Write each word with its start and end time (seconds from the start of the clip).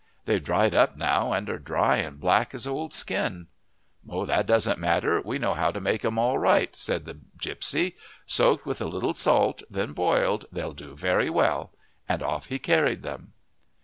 They've 0.25 0.43
dried 0.43 0.73
up 0.73 0.97
now, 0.97 1.31
and 1.31 1.47
are 1.47 1.59
dry 1.59 1.97
and 1.97 2.19
black 2.19 2.55
as 2.55 2.65
old 2.65 2.91
skin." 2.91 3.49
"That 4.03 4.47
doesn't 4.47 4.79
matter 4.79 5.21
we 5.23 5.37
know 5.37 5.53
how 5.53 5.69
to 5.69 5.79
make 5.79 6.01
them 6.01 6.17
all 6.17 6.39
right," 6.39 6.75
said 6.75 7.05
the 7.05 7.19
gipsy. 7.39 7.95
"Soaked 8.25 8.65
with 8.65 8.81
a 8.81 8.85
little 8.87 9.13
salt, 9.13 9.61
then 9.69 9.93
boiled, 9.93 10.47
they'll 10.51 10.73
do 10.73 10.95
very 10.95 11.29
well." 11.29 11.71
And 12.09 12.23
off 12.23 12.47
he 12.47 12.57
carried 12.57 13.03
them. 13.03 13.33